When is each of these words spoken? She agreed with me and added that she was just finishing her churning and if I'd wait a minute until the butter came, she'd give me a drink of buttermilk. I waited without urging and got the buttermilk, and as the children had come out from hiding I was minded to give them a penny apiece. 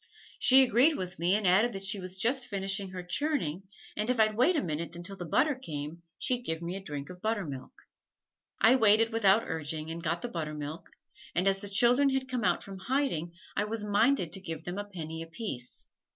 She 0.39 0.63
agreed 0.63 0.95
with 0.97 1.19
me 1.19 1.35
and 1.35 1.45
added 1.45 1.73
that 1.73 1.83
she 1.83 1.99
was 1.99 2.17
just 2.17 2.47
finishing 2.47 2.89
her 2.89 3.03
churning 3.03 3.67
and 3.95 4.09
if 4.09 4.19
I'd 4.19 4.35
wait 4.35 4.55
a 4.55 4.63
minute 4.63 4.95
until 4.95 5.15
the 5.15 5.27
butter 5.27 5.53
came, 5.53 6.01
she'd 6.17 6.41
give 6.41 6.59
me 6.59 6.75
a 6.75 6.79
drink 6.81 7.11
of 7.11 7.21
buttermilk. 7.21 7.71
I 8.59 8.77
waited 8.77 9.11
without 9.11 9.43
urging 9.45 9.91
and 9.91 10.01
got 10.01 10.23
the 10.23 10.27
buttermilk, 10.27 10.89
and 11.35 11.47
as 11.47 11.59
the 11.61 11.69
children 11.69 12.09
had 12.09 12.27
come 12.27 12.43
out 12.43 12.63
from 12.63 12.79
hiding 12.79 13.33
I 13.55 13.65
was 13.65 13.83
minded 13.83 14.33
to 14.33 14.41
give 14.41 14.63
them 14.63 14.79
a 14.79 14.85
penny 14.85 15.21
apiece. 15.21 15.85